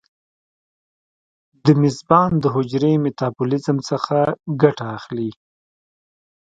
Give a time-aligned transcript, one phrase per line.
[1.65, 4.17] د میزبان د حجرې میتابولیزم څخه
[4.61, 5.31] ګټه اخلي.